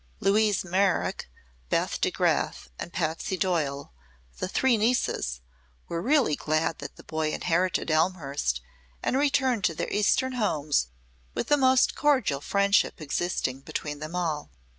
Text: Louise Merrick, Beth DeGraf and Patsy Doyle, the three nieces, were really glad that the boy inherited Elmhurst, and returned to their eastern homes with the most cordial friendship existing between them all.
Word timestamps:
Louise 0.19 0.65
Merrick, 0.65 1.29
Beth 1.69 2.01
DeGraf 2.01 2.69
and 2.79 2.91
Patsy 2.91 3.37
Doyle, 3.37 3.93
the 4.39 4.47
three 4.47 4.75
nieces, 4.75 5.41
were 5.87 6.01
really 6.01 6.35
glad 6.35 6.79
that 6.79 6.95
the 6.95 7.03
boy 7.03 7.31
inherited 7.31 7.91
Elmhurst, 7.91 8.61
and 9.03 9.15
returned 9.15 9.63
to 9.65 9.75
their 9.75 9.93
eastern 9.93 10.31
homes 10.33 10.87
with 11.35 11.49
the 11.49 11.55
most 11.55 11.93
cordial 11.93 12.41
friendship 12.41 12.99
existing 12.99 13.59
between 13.59 13.99
them 13.99 14.15
all. 14.15 14.49